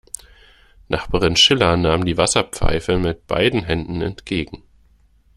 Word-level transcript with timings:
Nachbarin 0.87 1.35
Schiller 1.35 1.77
nahm 1.77 2.05
die 2.05 2.17
Wasserpfeife 2.17 2.97
mit 2.97 3.27
beiden 3.27 3.63
Händen 3.65 4.01
entgegen. 4.01 4.63